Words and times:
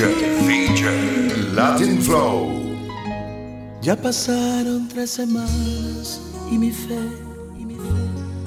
DJ, 0.00 1.52
Latin 1.52 2.00
Flow. 2.00 2.48
Ya 3.82 3.94
pasaron 3.94 4.88
tres 4.88 5.10
semanas 5.10 6.22
y 6.50 6.56
mi 6.56 6.70
fe, 6.70 6.98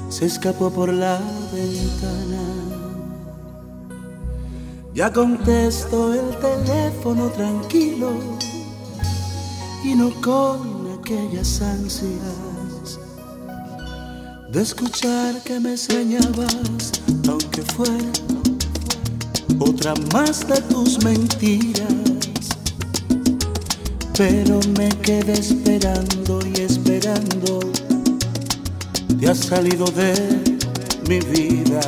se 0.09 0.25
escapó 0.25 0.71
por 0.71 0.91
la 0.91 1.19
ventana. 1.53 2.41
Ya 4.95 5.13
contesto 5.13 6.15
el 6.15 6.35
teléfono 6.37 7.27
tranquilo 7.29 8.13
y 9.83 9.93
no 9.93 10.09
con 10.21 10.99
aquellas 10.99 11.61
ansias 11.61 12.99
de 14.51 14.59
escuchar 14.59 15.39
que 15.43 15.59
me 15.59 15.73
extrañabas, 15.73 16.91
aunque 17.27 17.61
fuera 17.61 18.32
otra 19.59 19.93
más 20.11 20.47
de 20.47 20.61
tus 20.61 21.03
mentiras. 21.03 21.83
Pero 24.17 24.59
me 24.77 24.89
quedé 24.89 25.33
esperando 25.33 26.39
y 26.45 26.61
esperando, 26.61 27.59
te 29.19 29.29
has 29.29 29.39
salido 29.39 29.85
de 29.85 30.13
mi 31.09 31.19
vida. 31.19 31.81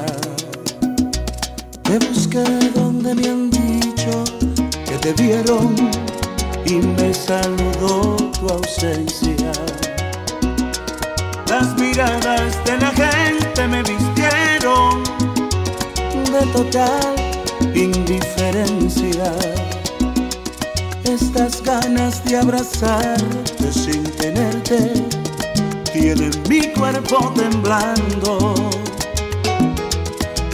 Te 1.84 2.00
busqué 2.00 2.44
donde 2.74 3.14
me 3.14 3.30
han 3.30 3.52
dicho 3.52 4.24
que 4.86 4.98
te 4.98 5.14
vieron 5.22 5.76
y 6.66 6.76
me 6.76 7.14
saludó 7.14 8.16
tu 8.40 8.50
ausencia. 8.50 9.52
Las 11.48 11.76
miradas 11.80 12.58
de 12.66 12.78
la 12.78 12.92
gente 12.92 13.68
me 13.68 13.84
vistieron 13.84 15.04
de 16.32 16.46
total 16.52 17.35
indiferencia. 17.76 19.32
Estas 21.04 21.62
ganas 21.62 22.24
de 22.26 22.38
abrazarte 22.38 23.72
sin 23.72 24.04
tenerte 24.04 24.94
tienen 25.94 26.32
mi 26.50 26.62
cuerpo 26.74 27.34
temblando. 27.36 28.56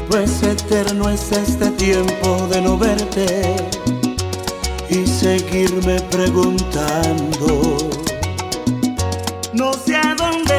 Pues 0.10 0.44
eterno 0.44 1.10
es 1.10 1.32
este 1.32 1.70
tiempo 1.72 2.48
de 2.50 2.62
no 2.62 2.78
verte 2.78 3.56
y 4.90 5.08
seguirme 5.08 6.02
preguntando. 6.12 7.78
No 9.54 9.74
sé 9.74 9.96
a 9.96 10.16
dónde 10.16 10.51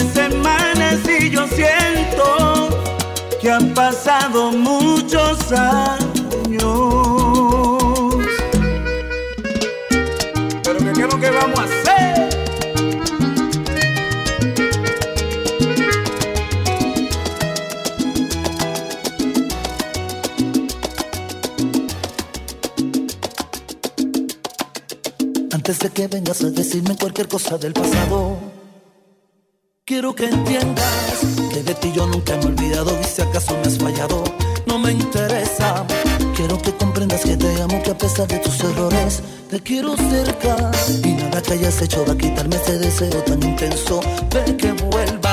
semanas 0.00 1.00
y 1.08 1.30
yo 1.30 1.46
siento 1.46 2.68
que 3.40 3.50
han 3.50 3.74
pasado 3.74 4.50
muchos 4.52 5.52
años. 5.52 6.04
Pero 10.62 10.78
que 10.78 10.92
qué 10.92 11.02
es 11.02 11.12
lo 11.12 11.20
que 11.20 11.30
vamos 11.30 11.58
a 11.58 11.64
hacer? 11.64 12.28
Antes 25.52 25.78
de 25.78 25.90
que 25.90 26.08
vengas 26.08 26.42
a 26.42 26.50
decirme 26.50 26.96
cualquier 26.96 27.28
cosa 27.28 27.56
del 27.58 27.72
pasado, 27.72 28.53
quiero 29.86 30.14
que 30.14 30.24
entiendas 30.24 31.18
que 31.52 31.62
de 31.62 31.74
ti 31.74 31.92
yo 31.94 32.06
nunca 32.06 32.36
me 32.36 32.44
he 32.44 32.46
olvidado 32.46 32.98
y 33.00 33.04
si 33.04 33.20
acaso 33.20 33.54
me 33.56 33.62
has 33.68 33.78
fallado, 33.78 34.24
no 34.66 34.78
me 34.78 34.92
interesa. 34.92 35.86
Quiero 36.34 36.60
que 36.60 36.72
comprendas 36.72 37.20
que 37.20 37.36
te 37.36 37.60
amo, 37.60 37.82
que 37.82 37.90
a 37.90 37.98
pesar 37.98 38.26
de 38.26 38.38
tus 38.38 38.60
errores, 38.60 39.22
te 39.50 39.60
quiero 39.60 39.94
cerca. 39.96 40.70
Y 41.04 41.12
nada 41.12 41.42
que 41.42 41.52
hayas 41.52 41.82
hecho 41.82 42.04
va 42.06 42.14
a 42.14 42.16
quitarme 42.16 42.56
ese 42.56 42.78
deseo 42.78 43.22
tan 43.24 43.42
intenso 43.42 44.00
de 44.30 44.56
que 44.56 44.72
vuelvas, 44.72 45.23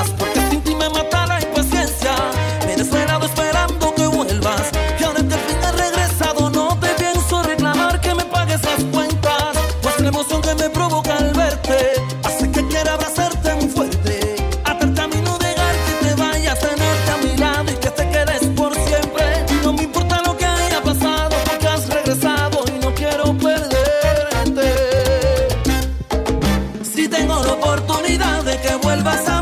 Oportunidad 27.49 28.43
de 28.43 28.59
que 28.61 28.75
vuelvas 28.75 29.27
a 29.27 29.40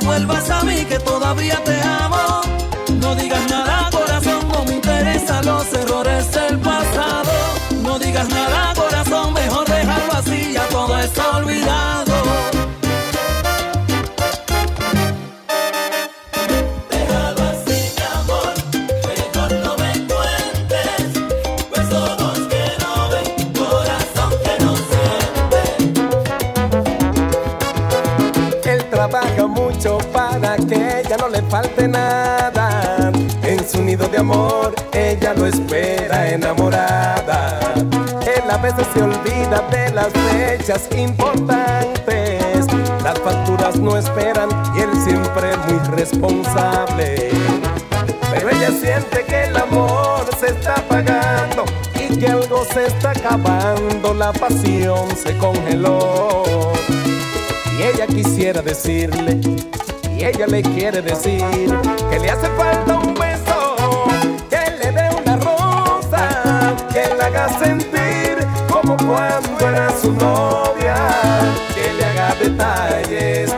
vuelvas 0.00 0.50
a 0.50 0.62
mí, 0.64 0.84
que 0.84 0.98
todavía 0.98 1.62
te 1.64 1.81
ella 31.12 31.26
no 31.26 31.28
le 31.28 31.42
falte 31.42 31.86
nada. 31.86 33.12
En 33.42 33.68
su 33.68 33.82
nido 33.82 34.08
de 34.08 34.18
amor, 34.18 34.74
ella 34.92 35.34
lo 35.34 35.46
espera 35.46 36.30
enamorada. 36.30 37.60
Él 38.22 38.50
a 38.50 38.56
veces 38.56 38.86
se 38.94 39.02
olvida 39.02 39.60
de 39.70 39.90
las 39.90 40.08
fechas 40.08 40.88
importantes. 40.96 42.66
Las 43.02 43.18
facturas 43.18 43.76
no 43.76 43.98
esperan 43.98 44.48
y 44.74 44.80
él 44.80 44.90
siempre 45.04 45.54
muy 45.68 45.96
responsable. 45.96 47.30
Pero 48.32 48.48
ella 48.48 48.70
siente 48.70 49.24
que 49.26 49.44
el 49.44 49.56
amor 49.58 50.24
está 50.42 50.74
apagando 50.74 51.64
y 51.94 52.16
que 52.16 52.26
algo 52.26 52.64
se 52.72 52.86
está 52.86 53.10
acabando, 53.10 54.14
la 54.14 54.32
pasión 54.32 55.14
se 55.14 55.36
congeló. 55.36 56.72
Y 57.78 57.82
ella 57.82 58.06
quisiera 58.06 58.62
decirle, 58.62 59.40
y 60.22 60.24
ella 60.24 60.46
le 60.46 60.62
quiere 60.62 61.02
decir 61.02 61.42
que 62.08 62.20
le 62.20 62.30
hace 62.30 62.46
falta 62.56 62.94
un 62.94 63.12
beso, 63.14 63.74
que 64.48 64.70
le 64.78 64.92
dé 64.92 65.10
una 65.20 65.36
rosa, 65.38 66.76
que 66.92 67.12
le 67.12 67.22
haga 67.22 67.48
sentir 67.48 68.46
como 68.70 68.96
cuando 68.98 69.68
era 69.68 69.90
su 70.00 70.12
novia, 70.12 70.94
que 71.74 71.92
le 71.94 72.04
haga 72.04 72.34
detalles, 72.36 73.52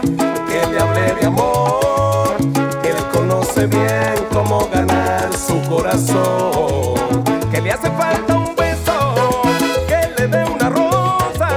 que 0.49 0.66
le 0.72 0.81
hable 0.81 1.14
de 1.20 1.26
amor, 1.26 2.34
que 2.81 2.88
él 2.88 3.08
conoce 3.12 3.67
bien 3.67 4.14
cómo 4.32 4.67
ganar 4.72 5.37
su 5.37 5.60
corazón, 5.69 7.25
que 7.50 7.60
le 7.60 7.72
hace 7.72 7.90
falta 7.90 8.34
un 8.38 8.56
beso, 8.56 9.43
que 9.87 10.08
le 10.17 10.28
dé 10.28 10.44
una 10.46 10.70
rosa, 10.70 11.50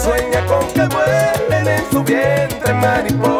sueña 0.00 0.46
con 0.46 0.64
que 0.68 0.86
vuelen 0.94 1.66
en 1.66 1.90
su 1.90 2.04
vientre 2.04 2.74
mariposas, 2.74 3.35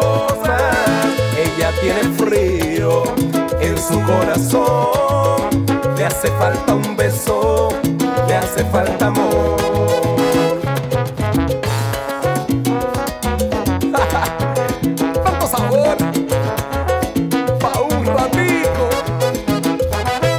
ella 1.87 2.01
tiene 2.01 2.15
frío 2.15 3.03
en 3.61 3.77
su 3.77 4.01
corazón, 4.01 5.65
le 5.97 6.05
hace 6.05 6.27
falta 6.31 6.73
un 6.73 6.95
beso, 6.95 7.69
le 8.27 8.35
hace 8.35 8.65
falta 8.65 9.07
amor. 9.07 9.57
tanto 15.23 15.47
sabor 15.47 15.97
pa' 17.59 17.81
un 17.81 18.05
ratico. 18.05 18.89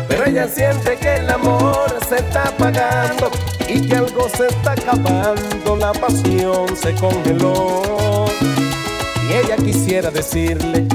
Pero 0.08 0.24
ella 0.26 0.48
siente 0.48 0.96
que 0.96 1.16
el 1.16 1.30
amor 1.30 1.96
se 2.08 2.16
está 2.16 2.48
apagando 2.48 3.30
y 3.68 3.86
que 3.86 3.96
algo 3.96 4.28
se 4.28 4.46
está 4.46 4.72
acabando, 4.72 5.76
la 5.76 5.92
pasión 5.92 6.76
se 6.76 6.94
congeló. 6.94 8.26
Y 9.28 9.32
ella 9.34 9.56
quisiera 9.56 10.10
decirle, 10.10 10.87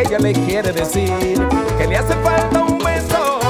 ella 0.00 0.18
le 0.18 0.32
quiere 0.32 0.72
decir, 0.72 1.38
que 1.78 1.86
le 1.86 1.96
hace 1.96 2.14
falta 2.16 2.62
un 2.62 2.78
beso, 2.78 3.40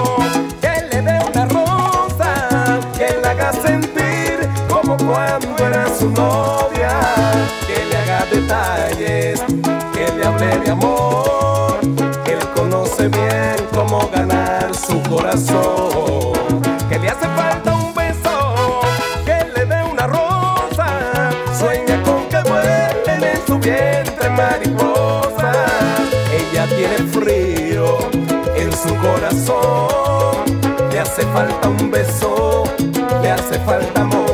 que 0.61 0.83
le 0.91 1.03
dé 1.03 1.19
una 1.33 1.45
rosa, 1.47 2.79
que 2.97 3.09
le 3.21 3.29
haga 3.29 3.53
sentir 3.53 4.49
como 4.69 4.97
cuando 4.97 5.57
era 5.67 5.89
su 5.99 6.09
novia, 6.11 7.01
que 7.67 7.85
le 7.85 7.97
haga 7.97 8.27
detalles, 8.31 9.43
que 9.93 10.13
le 10.17 10.27
hable 10.27 10.59
de 10.59 10.71
amor, 10.71 11.81
que 12.25 12.33
él 12.33 12.49
conoce 12.55 13.09
bien 13.09 13.57
cómo 13.75 14.09
ganar 14.15 14.73
su 14.75 15.03
corazón, 15.03 16.26
le 30.91 30.99
hace 30.99 31.23
falta 31.33 31.69
un 31.69 31.91
beso, 31.91 32.65
le 33.23 33.31
hace 33.31 33.59
falta 33.61 34.01
amor. 34.01 34.26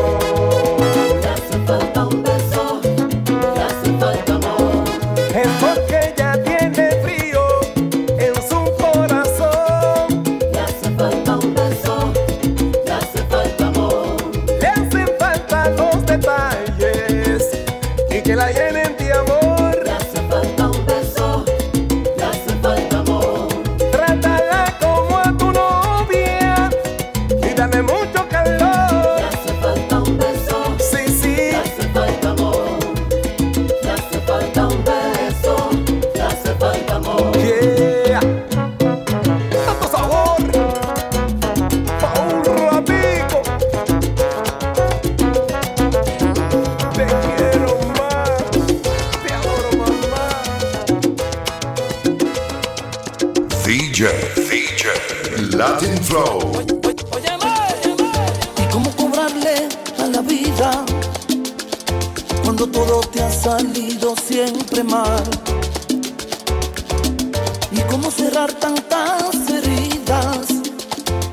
Tantas 68.74 69.50
heridas 69.50 70.46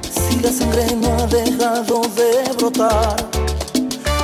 si 0.10 0.40
la 0.40 0.52
sangre 0.52 0.96
no 0.96 1.14
ha 1.18 1.28
dejado 1.28 2.02
de 2.16 2.54
brotar? 2.58 3.16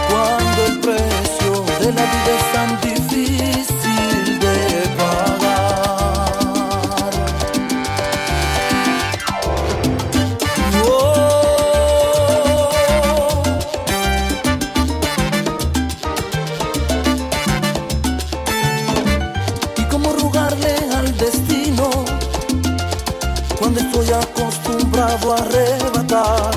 Cuando 0.10 0.66
el 0.66 0.80
precio 0.80 1.66
de 1.80 1.94
la 1.94 2.04
vida 2.04 2.32
es 2.38 2.54
tan 2.54 2.82
a 25.24 25.36
arrebatar. 25.38 26.52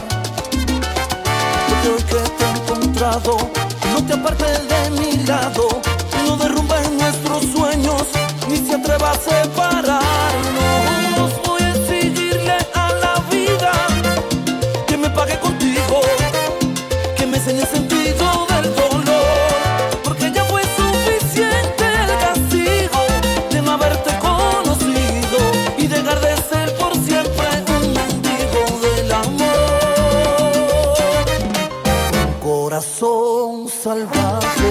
Porque 1.68 1.88
hoy 1.88 2.02
que 2.02 2.30
te 2.36 2.44
he 2.44 2.50
encontrado, 2.50 3.36
no 3.92 4.04
te 4.04 4.14
apartes 4.14 4.68
de 4.68 4.90
mi 4.90 5.16
lado, 5.24 5.80
no 6.26 6.36
derrumbes 6.36 6.90
nuestros 6.90 7.44
sueños, 7.52 8.02
ni 8.48 8.56
se 8.56 8.74
atreva 8.74 9.12
a 9.12 9.14
separarnos. 9.14 10.07
Corazón 32.68 33.66
salvaje. 33.66 34.70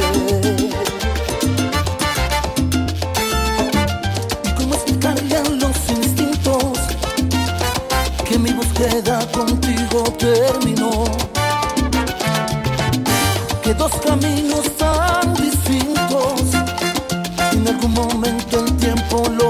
¿Y 4.43 4.49
cómo 4.55 4.75
explicarle 4.75 5.37
a 5.37 5.43
los 5.63 5.77
instintos 5.89 6.77
que 8.23 8.37
mi 8.37 8.51
búsqueda 8.51 9.17
contigo 9.31 10.03
terminó? 10.19 11.05
Que 13.63 13.73
dos 13.73 13.93
caminos 14.05 14.65
tan 14.77 15.33
distintos 15.33 16.41
en 17.51 17.67
algún 17.67 17.93
momento 17.93 18.59
el 18.59 18.77
tiempo 18.77 19.23
los 19.39 19.46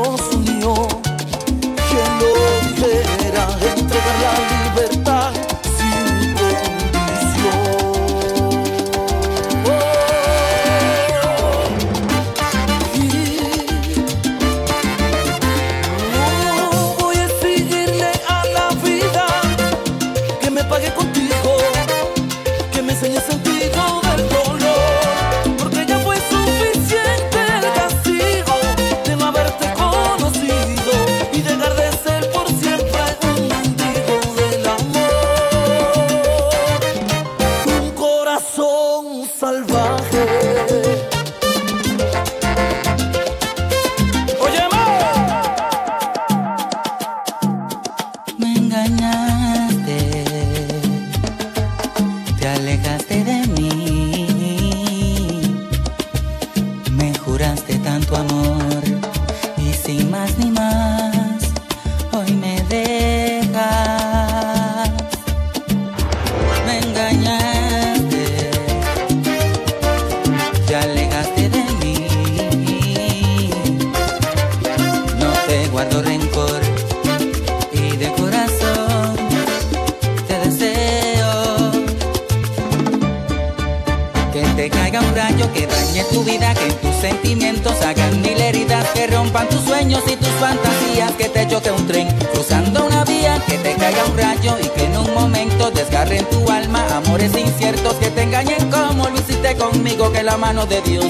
tu 86.11 86.23
vida, 86.23 86.53
que 86.53 86.71
tus 86.73 86.95
sentimientos 86.97 87.73
hagan 87.81 88.21
mil 88.21 88.39
heridas, 88.39 88.85
que 88.93 89.07
rompan 89.07 89.49
tus 89.49 89.61
sueños 89.61 90.03
y 90.05 90.15
tus 90.15 90.29
fantasías, 90.39 91.11
que 91.13 91.27
te 91.27 91.47
choque 91.47 91.71
un 91.71 91.87
tren 91.87 92.07
cruzando 92.31 92.85
una 92.85 93.03
vía, 93.03 93.41
que 93.47 93.57
te 93.57 93.73
caiga 93.75 94.05
un 94.05 94.15
rayo 94.15 94.55
y 94.61 94.67
que 94.67 94.85
en 94.85 94.95
un 94.95 95.11
momento 95.15 95.71
desgarren 95.71 96.23
tu 96.29 96.47
alma 96.51 96.85
amores 96.97 97.35
inciertos 97.35 97.95
que 97.95 98.11
te 98.11 98.23
engañen 98.23 98.69
como 98.69 99.09
lo 99.09 99.15
hiciste 99.15 99.55
conmigo, 99.55 100.11
que 100.11 100.21
la 100.21 100.37
mano 100.37 100.67
de 100.67 100.81
Dios 100.81 101.05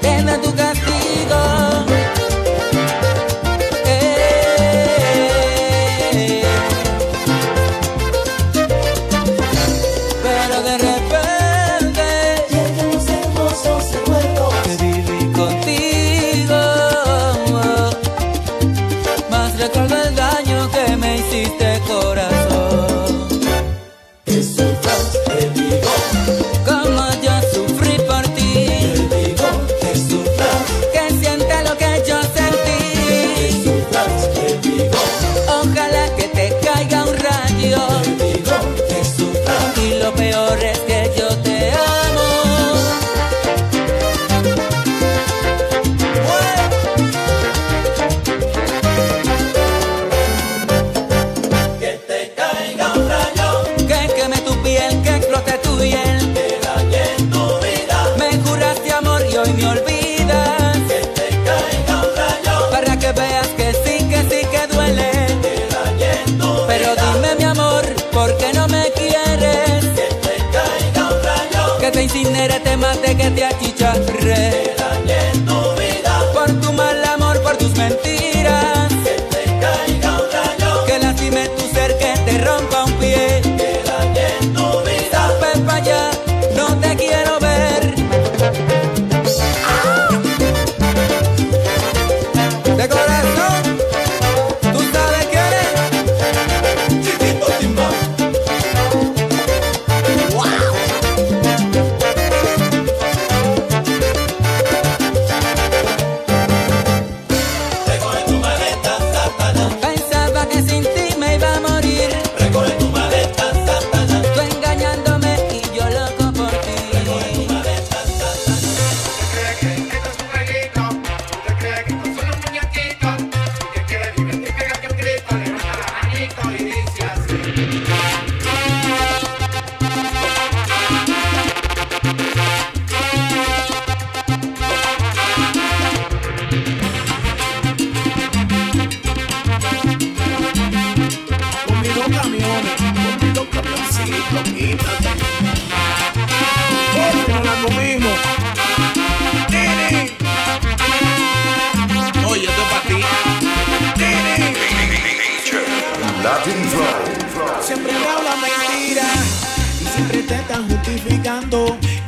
te 0.00 0.22
da 0.24 0.40
tu 0.40 0.52
castigo. 0.56 2.01
Que 73.16 73.30
te 73.30 74.71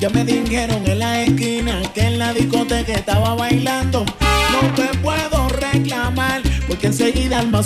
achicharré. 0.04 0.34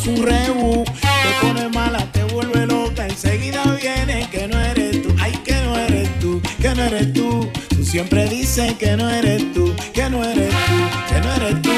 un 0.07 0.23
rebu. 0.23 0.85
Te 0.85 1.47
pone 1.47 1.69
mala, 1.69 1.99
te 2.13 2.25
vuelve 2.25 2.67
loca. 2.67 3.07
Enseguida 3.07 3.63
viene 3.81 4.29
que 4.31 4.47
no 4.47 4.61
eres 4.61 5.03
tú. 5.03 5.15
Ay, 5.21 5.33
que 5.45 5.55
no 5.55 5.77
eres 5.77 6.19
tú, 6.21 6.41
que 6.61 6.75
no 6.75 6.83
eres 6.85 7.13
tú. 7.13 7.51
Tú 7.69 7.85
siempre 7.85 8.29
dices 8.29 8.75
que 8.75 8.97
no 8.97 9.09
eres 9.09 9.53
tú, 9.53 9.75
que 9.93 10.09
no 10.11 10.25
eres 10.25 10.51
tú, 10.51 11.15
que 11.15 11.21
no 11.21 11.35
eres 11.35 11.63
tú. 11.63 11.71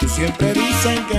Tú 0.00 0.08
siempre 0.08 0.52
dices 0.52 1.00
que 1.10 1.17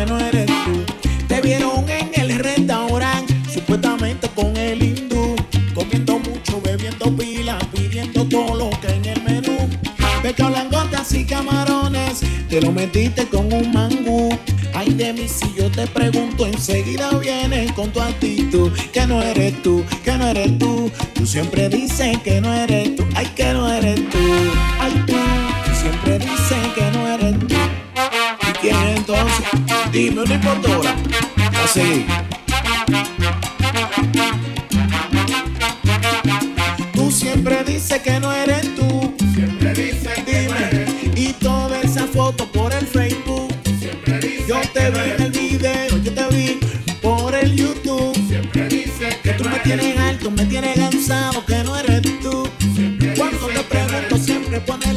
metiste 12.79 13.27
con 13.27 13.51
un 13.51 13.71
mangú. 13.73 14.29
Ay 14.73 14.93
de 14.93 15.11
mí 15.11 15.27
si 15.27 15.53
yo 15.53 15.69
te 15.69 15.85
pregunto, 15.87 16.45
enseguida 16.45 17.09
vienes 17.17 17.71
con 17.73 17.91
tu 17.91 17.99
actitud. 17.99 18.71
Que 18.93 19.05
no 19.05 19.21
eres 19.21 19.61
tú, 19.61 19.83
que 20.05 20.13
no 20.13 20.27
eres 20.27 20.57
tú. 20.57 20.89
Tú 21.13 21.25
siempre 21.25 21.67
dices 21.67 22.17
que 22.19 22.39
no 22.39 22.53
eres 22.53 22.95
tú. 22.95 23.05
Ay, 23.15 23.25
que 23.35 23.53
no 23.53 23.67
eres 23.71 23.99
tú. 24.09 24.17
Ay, 24.79 24.93
tú. 25.07 25.13
Tú 25.65 25.71
siempre 25.81 26.19
dices 26.19 26.63
que 26.75 26.85
no 26.93 27.07
eres 27.07 27.39
tú. 27.39 27.47
¿Y 28.47 28.51
quién 28.61 28.87
entonces? 28.95 29.45
Dime 29.91 30.21
una 30.21 30.33
importora. 30.35 30.95
Así. 31.63 32.05
Tú 36.93 37.11
siempre 37.11 37.63
dices 37.65 38.01
que 38.01 38.19
no 38.21 38.31
eres 38.31 38.75
tú. 38.75 38.78
Siempre 54.65 54.88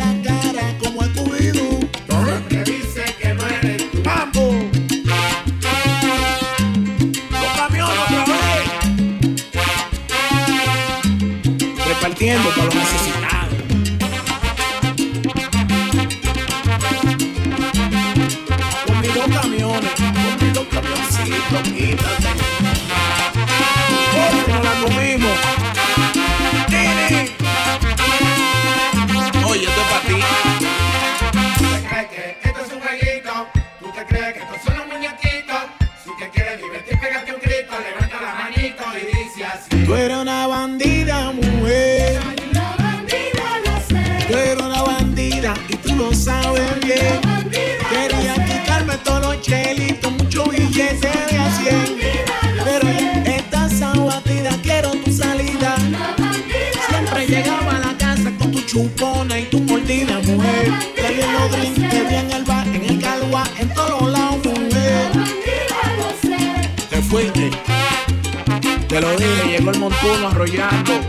Te 68.92 69.00
lo 69.00 69.16
dije, 69.16 69.48
llegó 69.48 69.70
el 69.70 69.78
montuno 69.78 70.28
arrollando. 70.28 71.00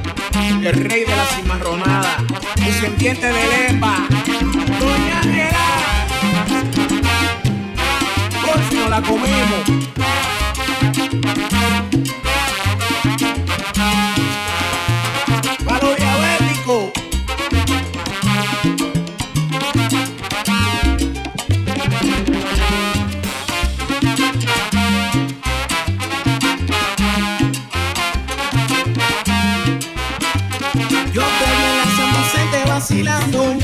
El 0.62 0.74
rey 0.74 1.02
de 1.04 1.16
la 1.18 1.25
cimarronada. 1.25 2.16
Descendiente 2.56 3.28
de 3.28 3.74
Lepa. 3.74 4.08
Doña 4.80 5.20
Angela. 5.20 6.08
Por 8.46 8.63
si 8.70 8.75
no 8.78 8.88
la 8.88 9.02
comemos. 9.02 9.84
Vacilando. 32.94 33.58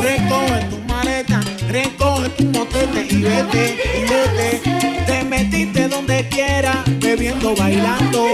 Recoge 0.00 0.64
tu 0.70 0.78
maleta, 0.86 1.40
recoge 1.68 2.28
tu 2.30 2.44
motete 2.44 3.06
y 3.10 3.22
vete, 3.22 3.76
y 3.98 4.02
vete. 4.02 5.04
Te 5.06 5.24
metiste 5.24 5.88
donde 5.88 6.28
quiera, 6.28 6.84
bebiendo, 6.86 7.54
bailando. 7.56 8.26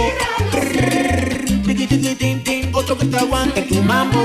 Otro 2.72 2.98
que 2.98 3.06
te 3.06 3.16
aguante 3.16 3.62
tu 3.62 3.76
mambo. 3.82 4.22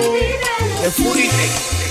Te 0.81 0.91
fuiste. 0.91 1.88